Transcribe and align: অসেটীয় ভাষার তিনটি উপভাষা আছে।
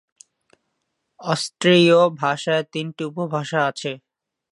অসেটীয় 1.19 1.99
ভাষার 2.21 2.61
তিনটি 2.73 3.01
উপভাষা 3.11 3.59
আছে। 3.69 3.91